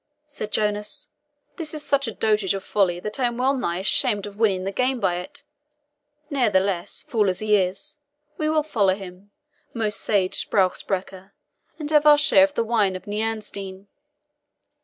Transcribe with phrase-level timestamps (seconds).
[0.25, 1.09] said Jonas;
[1.57, 4.71] "this is such dotage of folly that I am well nigh ashamed of winning the
[4.71, 5.43] game by it.
[6.31, 7.99] Ne'ertheless, fool as he is,
[8.35, 9.29] we will follow him,
[9.75, 11.33] most sage SPRUCH SPRECHER,
[11.77, 13.85] and have our share of the wine of NIERENSTEIN."